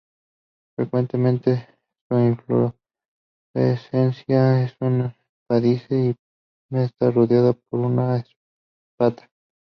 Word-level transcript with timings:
Frecuentemente 0.75 1.67
su 2.09 2.17
inflorescencia 2.17 4.63
es 4.63 4.75
un 4.79 5.13
espádice 5.45 5.95
y 5.95 6.15
está 6.75 7.11
rodeada 7.11 7.53
por 7.69 7.81
una 7.81 8.17
espata. 8.17 9.29